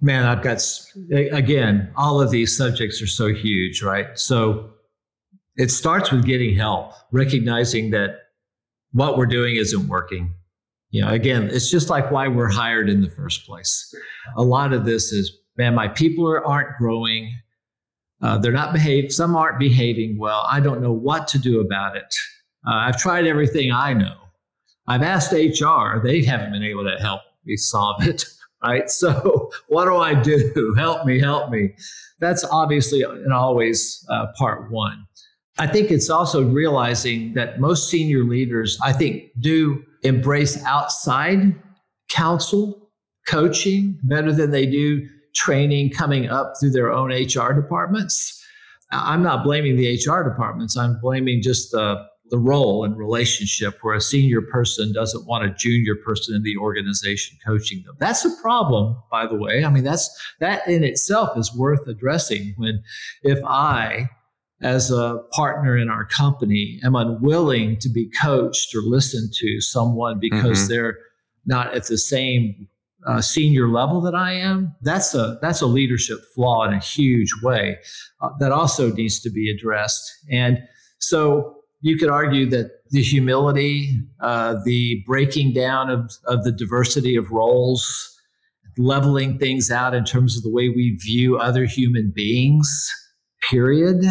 [0.00, 0.62] Man, I've got,
[1.10, 4.18] again, all of these subjects are so huge, right?
[4.18, 4.70] So
[5.56, 8.18] it starts with getting help, recognizing that
[8.92, 10.34] what we're doing isn't working.
[10.90, 13.94] You know, again, it's just like why we're hired in the first place.
[14.36, 17.34] A lot of this is, man, my people are, aren't growing.
[18.22, 19.10] Uh, they're not behaving.
[19.10, 20.46] Some aren't behaving well.
[20.50, 22.14] I don't know what to do about it.
[22.66, 24.16] Uh, I've tried everything I know.
[24.86, 26.00] I've asked HR.
[26.02, 28.24] They haven't been able to help me solve it
[28.62, 28.90] right?
[28.90, 30.74] So what do I do?
[30.78, 31.70] help me, help me.
[32.20, 35.06] That's obviously and always uh, part one.
[35.58, 41.54] I think it's also realizing that most senior leaders, I think, do embrace outside
[42.10, 42.90] counsel,
[43.26, 48.42] coaching better than they do training coming up through their own HR departments.
[48.92, 50.76] I'm not blaming the HR departments.
[50.76, 55.54] I'm blaming just the the role and relationship where a senior person doesn't want a
[55.54, 57.94] junior person in the organization coaching them.
[57.98, 59.64] That's a problem, by the way.
[59.64, 60.10] I mean, that's
[60.40, 62.82] that in itself is worth addressing when
[63.22, 64.08] if I
[64.62, 70.18] as a partner in our company am unwilling to be coached or listened to someone
[70.18, 70.72] because mm-hmm.
[70.72, 70.98] they're
[71.44, 72.66] not at the same
[73.06, 77.30] uh, senior level that I am, that's a that's a leadership flaw in a huge
[77.42, 77.78] way
[78.20, 80.12] uh, that also needs to be addressed.
[80.30, 80.58] And
[80.98, 81.55] so
[81.86, 87.30] you could argue that the humility, uh, the breaking down of, of the diversity of
[87.30, 88.12] roles,
[88.76, 92.92] leveling things out in terms of the way we view other human beings,
[93.48, 94.04] period,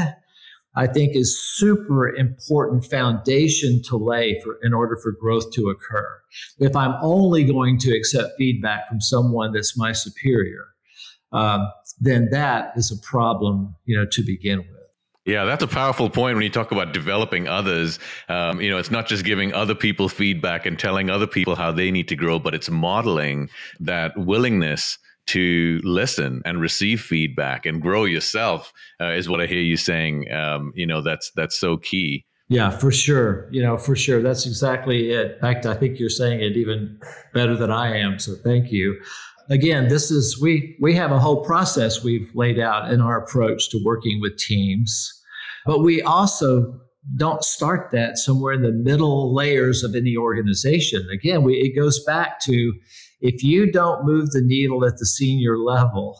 [0.77, 6.07] I think is super important foundation to lay for in order for growth to occur.
[6.59, 10.67] If I'm only going to accept feedback from someone that's my superior,
[11.33, 14.84] um, then that is a problem, you know, to begin with.
[15.25, 17.97] Yeah, that's a powerful point when you talk about developing others.
[18.29, 21.71] Um, you know, it's not just giving other people feedback and telling other people how
[21.71, 27.81] they need to grow, but it's modeling that willingness to listen and receive feedback and
[27.81, 30.31] grow yourself uh, is what I hear you saying.
[30.31, 32.25] Um, you know, that's that's so key.
[32.47, 33.47] Yeah, for sure.
[33.51, 34.21] You know, for sure.
[34.21, 35.31] That's exactly it.
[35.33, 36.99] In fact, I think you're saying it even
[37.33, 38.19] better than I am.
[38.19, 39.01] So thank you.
[39.49, 43.69] Again, this is we we have a whole process we've laid out in our approach
[43.69, 45.11] to working with teams,
[45.65, 46.79] but we also
[47.15, 51.07] don't start that somewhere in the middle layers of any organization.
[51.13, 52.73] Again, we, it goes back to
[53.21, 56.19] if you don't move the needle at the senior level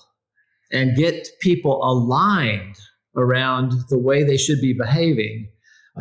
[0.71, 2.75] and get people aligned
[3.15, 5.47] around the way they should be behaving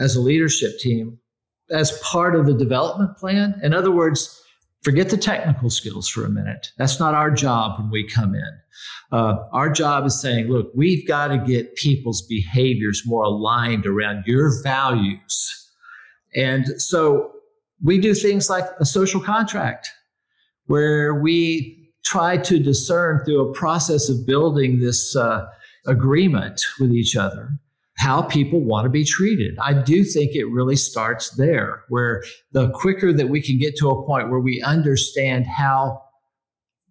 [0.01, 1.19] as a leadership team
[1.71, 4.44] as part of the development plan, in other words,
[4.85, 6.69] forget the technical skills for a minute.
[6.77, 8.61] That's not our job when we come in.
[9.11, 14.25] Uh, our job is saying, look, we've got to get people's behaviors more aligned around
[14.27, 15.71] your values.
[16.37, 17.33] And so
[17.83, 19.89] we do things like a social contract
[20.67, 25.47] where we try to discern through a process of building this uh,
[25.87, 27.51] agreement with each other
[27.97, 29.57] how people want to be treated.
[29.63, 33.91] I do think it really starts there, where the quicker that we can get to
[33.91, 36.03] a point where we understand how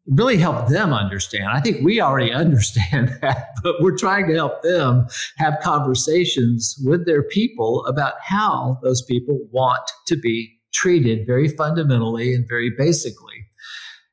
[0.08, 1.50] really help them understand.
[1.50, 7.06] I think we already understand that, but we're trying to help them have conversations with
[7.06, 13.46] their people about how those people want to be treated very fundamentally and very basically.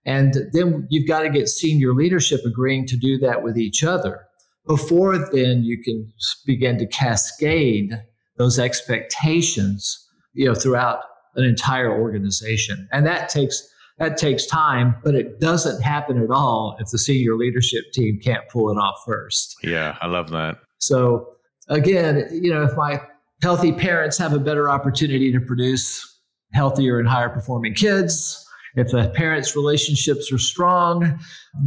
[0.05, 4.27] And then you've got to get senior leadership agreeing to do that with each other.
[4.71, 6.13] Before then, you can
[6.47, 8.01] begin to cascade
[8.39, 11.01] those expectations, you know, throughout
[11.35, 12.87] an entire organization.
[12.93, 17.35] And that takes that takes time, but it doesn't happen at all if the senior
[17.35, 19.57] leadership team can't pull it off first.
[19.65, 20.59] Yeah, I love that.
[20.79, 21.27] So
[21.69, 23.01] again, you know, if my
[23.43, 26.17] healthy parents have a better opportunity to produce
[26.53, 31.19] healthier and higher performing kids, if the parents' relationships are strong,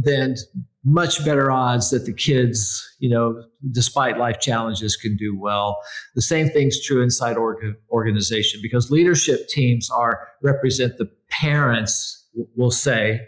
[0.02, 0.36] then
[0.84, 5.78] much better odds that the kids, you know, despite life challenges, can do well.
[6.14, 12.70] The same thing's true inside org- organization because leadership teams are represent the parents, we'll
[12.70, 13.20] say,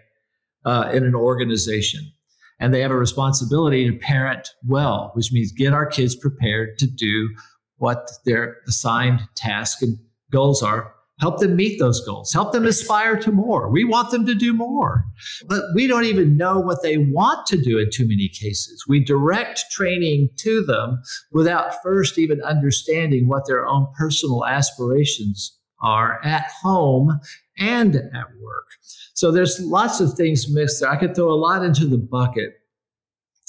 [0.67, 2.01] uh, in an organization.
[2.61, 6.87] And they have a responsibility to parent well, which means get our kids prepared to
[6.87, 7.29] do
[7.79, 9.99] what their assigned task and
[10.31, 13.71] goals are help them meet those goals, help them aspire to more.
[13.71, 15.05] We want them to do more,
[15.49, 18.85] but we don't even know what they want to do in too many cases.
[18.87, 21.01] We direct training to them
[21.33, 27.19] without first even understanding what their own personal aspirations are at home
[27.59, 28.67] and at work.
[29.15, 30.91] So there's lots of things mixed there.
[30.91, 32.55] I could throw a lot into the bucket,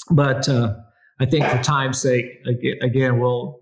[0.09, 0.75] but uh,
[1.19, 2.25] I think for time's sake,
[2.81, 3.59] again, we'll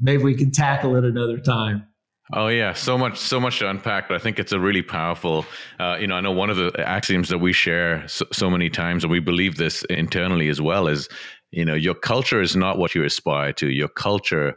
[0.00, 1.87] maybe we can tackle it another time.
[2.34, 4.08] Oh yeah, so much, so much to unpack.
[4.08, 5.46] But I think it's a really powerful.
[5.78, 8.68] Uh, you know, I know one of the axioms that we share so, so, many
[8.68, 11.08] times, and we believe this internally as well, is
[11.50, 13.70] you know, your culture is not what you aspire to.
[13.70, 14.54] Your culture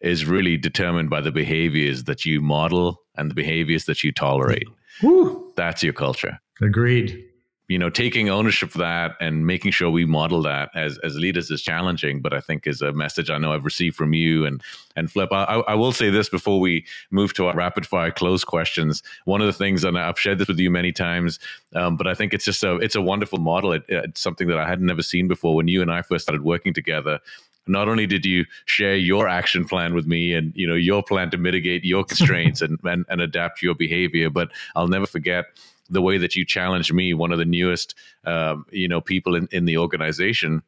[0.00, 4.68] is really determined by the behaviors that you model and the behaviors that you tolerate.
[5.02, 5.52] Woo.
[5.56, 6.38] That's your culture.
[6.62, 7.24] Agreed
[7.68, 11.50] you know taking ownership of that and making sure we model that as as leaders
[11.50, 14.62] is challenging but i think is a message i know i've received from you and
[14.96, 15.28] and flip.
[15.30, 19.02] I, I will say this before we move to our rapid fire close questions.
[19.26, 21.38] One of the things and i've shared this with you many times
[21.74, 23.72] um, but i think it's just a it's a wonderful model.
[23.72, 25.54] It, it's something that i had never seen before.
[25.54, 27.20] When you and i first started working together
[27.66, 31.30] not only did you share your action plan with me and you know your plan
[31.30, 35.46] to mitigate your constraints and, and and adapt your behavior but i'll never forget
[35.88, 39.48] the way that you challenged me, one of the newest, um, you know, people in,
[39.52, 40.62] in the organization,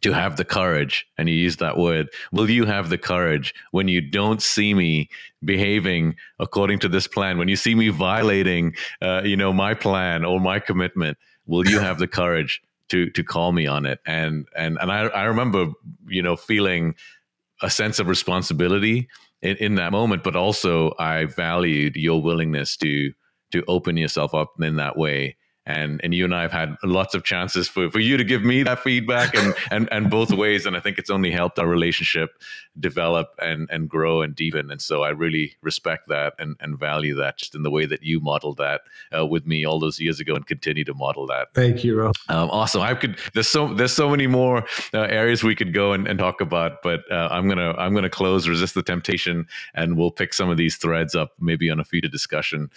[0.00, 2.08] to have the courage, and you use that word.
[2.32, 5.10] Will you have the courage when you don't see me
[5.44, 7.36] behaving according to this plan?
[7.38, 11.78] When you see me violating, uh, you know, my plan or my commitment, will you
[11.78, 14.00] have the courage to to call me on it?
[14.06, 15.66] And and and I I remember,
[16.06, 16.94] you know, feeling
[17.60, 19.08] a sense of responsibility
[19.42, 23.12] in, in that moment, but also I valued your willingness to
[23.52, 25.36] to open yourself up in that way.
[25.64, 28.42] And and you and I have had lots of chances for, for you to give
[28.42, 30.66] me that feedback and, and and both ways.
[30.66, 32.30] And I think it's only helped our relationship
[32.80, 34.72] develop and and grow and deepen.
[34.72, 38.02] And so I really respect that and and value that just in the way that
[38.02, 38.80] you modeled that
[39.16, 41.54] uh, with me all those years ago and continue to model that.
[41.54, 42.08] Thank you Ro.
[42.28, 42.82] Um, awesome.
[42.82, 46.18] I could there's so there's so many more uh, areas we could go and, and
[46.18, 50.34] talk about but uh, I'm gonna I'm gonna close resist the temptation and we'll pick
[50.34, 52.68] some of these threads up maybe on a future discussion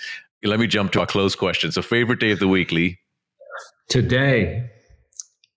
[0.45, 1.71] let me jump to our close question.
[1.71, 2.97] So, favorite day of the week, Lee?
[3.89, 4.69] Today.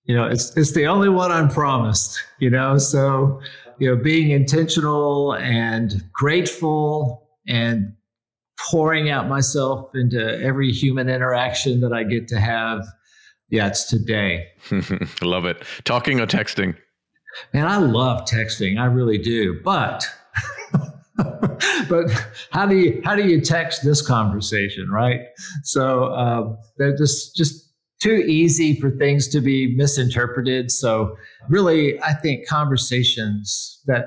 [0.05, 2.19] You know, it's it's the only one I'm promised.
[2.39, 3.41] You know, so
[3.79, 7.93] you know, being intentional and grateful and
[8.71, 12.85] pouring out myself into every human interaction that I get to have.
[13.51, 14.47] Yeah, it's today.
[14.71, 15.63] I love it.
[15.85, 16.77] Talking or texting?
[17.55, 18.79] Man, I love texting.
[18.79, 19.61] I really do.
[19.63, 20.07] But
[21.89, 22.11] but
[22.51, 25.21] how do you how do you text this conversation, right?
[25.65, 27.69] So um, they're just just
[28.01, 30.71] too easy for things to be misinterpreted.
[30.71, 31.17] So
[31.49, 34.07] really, I think conversations that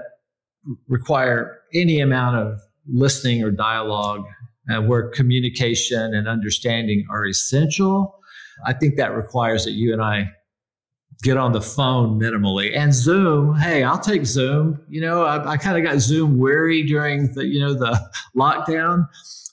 [0.88, 4.24] require any amount of listening or dialogue,
[4.70, 8.18] uh, where communication and understanding are essential.
[8.66, 10.32] I think that requires that you and I
[11.22, 12.76] get on the phone minimally.
[12.76, 14.80] And zoom hey i'll take zoom.
[14.90, 18.00] You know i, I kind of got zoom weary during the you know the
[18.36, 19.08] lockdown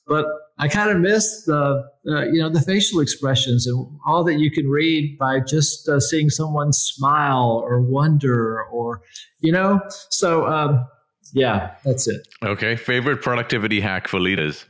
[0.07, 0.27] but
[0.59, 4.51] i kind of miss the uh, you know the facial expressions and all that you
[4.51, 9.03] can read by just uh, seeing someone smile or wonder or
[9.41, 9.81] you know?
[10.09, 10.87] So um,
[11.33, 12.27] yeah that's it.
[12.43, 14.65] Okay favorite productivity hack for leaders?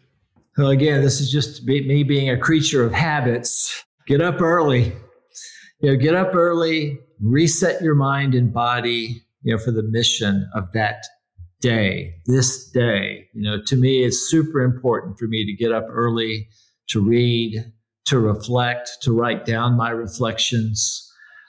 [0.56, 3.84] Well again this is just me being a creature of habits.
[4.06, 4.94] Get up early
[5.80, 10.48] you know, get up early, reset your mind and body, you know, for the mission
[10.54, 11.04] of that
[11.60, 13.28] day, this day.
[13.34, 16.48] You know, to me, it's super important for me to get up early,
[16.88, 17.64] to read,
[18.06, 21.04] to reflect, to write down my reflections,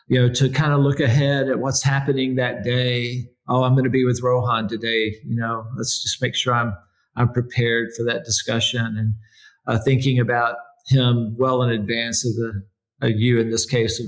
[0.08, 3.26] you know, to kind of look ahead at what's happening that day.
[3.48, 5.16] Oh, I'm going to be with Rohan today.
[5.26, 6.74] You know, let's just make sure I'm
[7.16, 9.14] I'm prepared for that discussion and
[9.68, 10.56] uh, thinking about
[10.88, 12.64] him well in advance of the
[13.02, 14.08] uh, you in this case of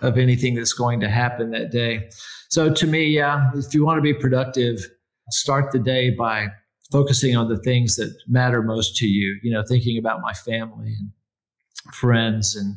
[0.00, 2.08] of anything that's going to happen that day.
[2.50, 4.86] So to me, yeah, if you want to be productive,
[5.30, 6.48] start the day by
[6.90, 9.38] focusing on the things that matter most to you.
[9.42, 11.10] You know, thinking about my family and
[11.94, 12.76] friends and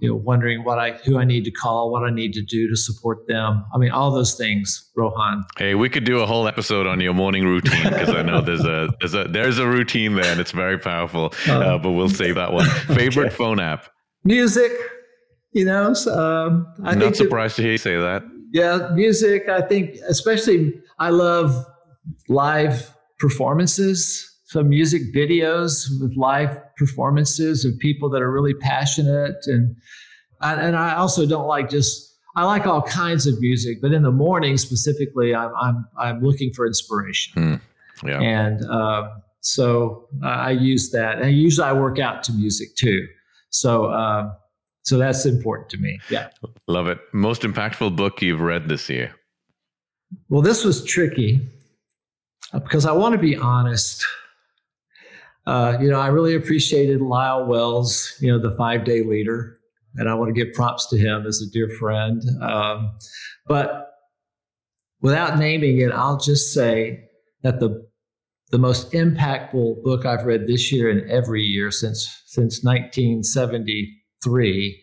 [0.00, 2.68] you know wondering what I who I need to call, what I need to do
[2.68, 3.64] to support them.
[3.72, 5.44] I mean, all those things, Rohan.
[5.56, 8.64] Hey, we could do a whole episode on your morning routine because I know there's
[8.64, 11.32] a there's a there's a routine there and it's very powerful.
[11.48, 12.66] Uh, uh, but we'll save that one.
[12.88, 13.36] Favorite okay.
[13.36, 13.88] phone app?
[14.24, 14.72] Music.
[15.52, 18.22] You know, so, um, I am not surprised to hear you say that.
[18.52, 19.48] Yeah, music.
[19.48, 21.66] I think, especially, I love
[22.28, 24.28] live performances.
[24.44, 29.76] So music videos with live performances of people that are really passionate, and
[30.40, 32.10] and I also don't like just.
[32.34, 36.50] I like all kinds of music, but in the morning specifically, I'm I'm I'm looking
[36.54, 37.60] for inspiration.
[38.00, 38.08] Hmm.
[38.08, 38.20] Yeah.
[38.20, 39.08] And uh,
[39.40, 43.06] so I use that, and usually I work out to music too.
[43.50, 43.86] So.
[43.86, 44.32] Uh,
[44.82, 45.98] so that's important to me.
[46.10, 46.28] Yeah.
[46.66, 46.98] Love it.
[47.12, 49.14] Most impactful book you've read this year?
[50.28, 51.48] Well, this was tricky
[52.52, 54.04] uh, because I want to be honest.
[55.46, 59.56] Uh, you know, I really appreciated Lyle Wells, you know, the five day leader,
[59.96, 62.22] and I want to give props to him as a dear friend.
[62.40, 62.96] Um,
[63.46, 63.90] but
[65.00, 67.08] without naming it, I'll just say
[67.42, 67.86] that the
[68.50, 74.82] the most impactful book I've read this year and every year since since 1970 three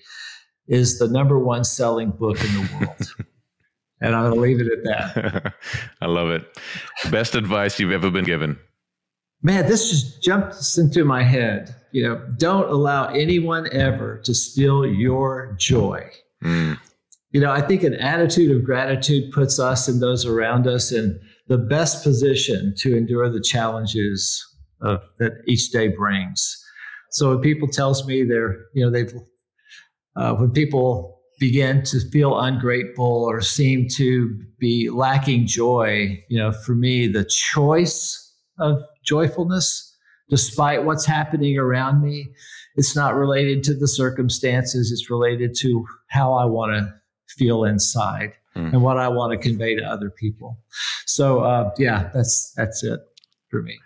[0.68, 3.16] is the number one selling book in the world.
[4.02, 5.54] and I'm going to leave it at that.
[6.02, 6.46] I love it.
[7.12, 8.58] Best advice you've ever been given?
[9.42, 11.76] Man, this just jumped into my head.
[11.92, 16.10] You know, don't allow anyone ever to steal your joy.
[16.44, 16.78] Mm.
[17.32, 21.20] You know, I think an attitude of gratitude puts us and those around us in
[21.48, 24.46] the best position to endure the challenges
[24.82, 26.64] of, that each day brings.
[27.12, 29.14] So when people tells me they're, you know, they've,
[30.16, 36.52] uh, when people begin to feel ungrateful or seem to be lacking joy, you know,
[36.52, 39.96] for me, the choice of joyfulness,
[40.30, 42.28] despite what's happening around me,
[42.76, 44.92] it's not related to the circumstances.
[44.92, 46.94] It's related to how I want to
[47.38, 48.72] feel inside mm.
[48.72, 50.60] and what I want to convey to other people.
[51.06, 53.00] So, uh, yeah, that's that's it
[53.50, 53.78] for me.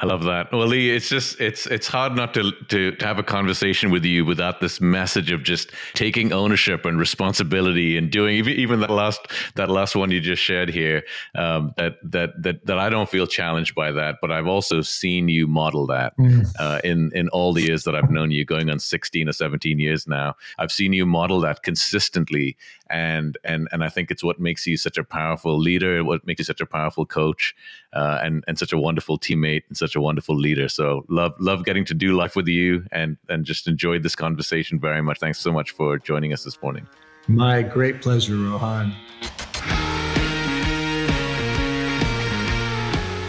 [0.00, 0.52] I love that.
[0.52, 4.04] Well, Lee, it's just it's it's hard not to, to to have a conversation with
[4.04, 8.90] you without this message of just taking ownership and responsibility and doing even even that
[8.90, 9.20] last
[9.56, 11.02] that last one you just shared here.
[11.34, 15.28] Um, that that that that I don't feel challenged by that, but I've also seen
[15.28, 16.46] you model that mm.
[16.60, 19.80] uh, in in all the years that I've known you, going on sixteen or seventeen
[19.80, 20.36] years now.
[20.58, 22.56] I've seen you model that consistently,
[22.90, 26.38] and and and I think it's what makes you such a powerful leader, what makes
[26.38, 27.54] you such a powerful coach,
[27.92, 30.68] uh, and and such a wonderful teammate and such a wonderful leader.
[30.68, 34.78] So love love getting to do life with you, and and just enjoyed this conversation
[34.78, 35.18] very much.
[35.18, 36.86] Thanks so much for joining us this morning.
[37.28, 38.94] My great pleasure, Rohan.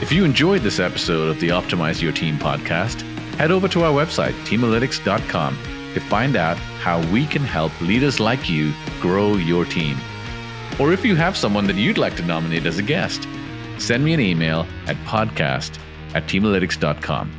[0.02, 3.02] If you enjoyed this episode of the Optimize Your Team podcast,
[3.36, 5.56] head over to our website, teamalytics.com,
[5.94, 9.98] to find out how we can help leaders like you grow your team.
[10.80, 13.28] Or if you have someone that you'd like to nominate as a guest,
[13.78, 15.78] send me an email at podcast
[16.14, 17.32] at teamalytics.com.